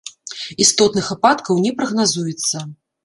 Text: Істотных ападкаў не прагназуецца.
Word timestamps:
Істотных 0.65 1.11
ападкаў 1.15 1.61
не 1.67 1.75
прагназуецца. 1.83 2.57